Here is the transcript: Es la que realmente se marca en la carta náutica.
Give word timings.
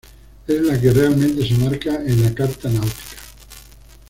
Es 0.47 0.59
la 0.59 0.81
que 0.81 0.91
realmente 0.93 1.47
se 1.47 1.53
marca 1.59 1.93
en 2.03 2.23
la 2.23 2.33
carta 2.33 2.67
náutica. 2.67 3.17